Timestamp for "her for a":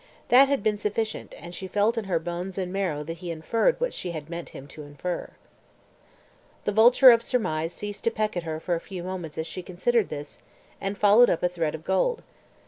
8.41-8.79